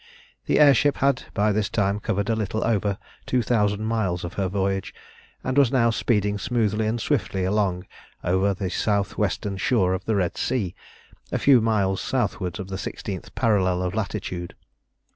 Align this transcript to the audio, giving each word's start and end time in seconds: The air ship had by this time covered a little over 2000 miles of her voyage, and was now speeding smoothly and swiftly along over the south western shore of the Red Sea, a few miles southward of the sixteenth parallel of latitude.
The 0.47 0.59
air 0.59 0.73
ship 0.73 0.97
had 0.97 1.25
by 1.35 1.51
this 1.51 1.69
time 1.69 1.99
covered 1.99 2.27
a 2.27 2.35
little 2.35 2.63
over 2.65 2.97
2000 3.27 3.85
miles 3.85 4.23
of 4.23 4.33
her 4.33 4.47
voyage, 4.49 4.95
and 5.43 5.55
was 5.55 5.71
now 5.71 5.91
speeding 5.91 6.39
smoothly 6.39 6.87
and 6.87 6.99
swiftly 6.99 7.43
along 7.43 7.85
over 8.23 8.55
the 8.55 8.71
south 8.71 9.19
western 9.19 9.57
shore 9.57 9.93
of 9.93 10.05
the 10.05 10.15
Red 10.15 10.37
Sea, 10.37 10.73
a 11.31 11.37
few 11.37 11.61
miles 11.61 12.01
southward 12.01 12.59
of 12.59 12.69
the 12.69 12.79
sixteenth 12.79 13.35
parallel 13.35 13.83
of 13.83 13.93
latitude. 13.93 14.55